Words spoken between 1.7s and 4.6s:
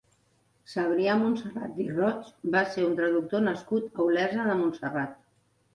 i Roig va ser un traductor nascut a Olesa de